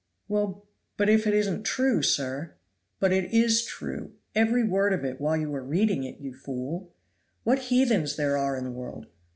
[0.27, 0.65] "Well,
[0.97, 2.55] but if it isn't true, sir?"
[2.99, 6.91] "But it is true, every word of it, while you are reading it, ye fool.
[7.43, 9.05] What heathens there are in the world!